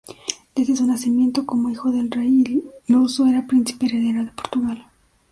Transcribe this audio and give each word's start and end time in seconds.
Desde 0.55 0.75
su 0.75 0.87
nacimiento, 0.87 1.45
como 1.45 1.69
hijo 1.69 1.91
del 1.91 2.09
rey 2.09 2.63
luso, 2.87 3.27
era 3.27 3.45
Príncipe 3.45 3.85
heredero 3.85 4.25
de 4.25 4.31
Portugal. 4.31 4.87